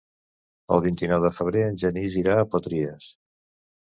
El 0.77 0.79
vint-i-nou 0.85 1.19
de 1.25 1.29
febrer 1.39 1.61
en 1.65 1.77
Genís 1.83 2.15
irà 2.21 2.39
a 2.39 2.47
Potries. 2.55 3.11